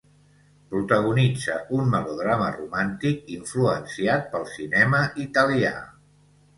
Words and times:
Protagonitza 0.69 1.57
un 1.81 1.91
melodrama 1.91 2.49
romàntic 2.57 3.31
influenciat 3.39 4.29
pel 4.35 4.51
cinema 4.59 5.07
italià. 5.31 5.81